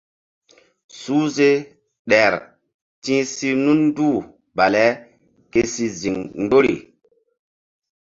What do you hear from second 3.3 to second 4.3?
si nunduh